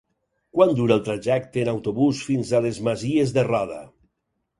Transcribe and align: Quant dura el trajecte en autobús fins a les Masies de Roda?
Quant 0.59 0.69
dura 0.77 0.95
el 0.99 1.03
trajecte 1.09 1.61
en 1.63 1.69
autobús 1.73 2.21
fins 2.29 2.53
a 2.53 2.61
les 2.67 2.79
Masies 2.89 3.35
de 3.37 3.45
Roda? 3.49 3.79